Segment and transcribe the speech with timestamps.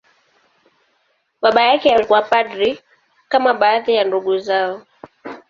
[1.41, 2.79] Baba yake alikuwa padri,
[3.29, 4.83] kama baadhi ya ndugu zao.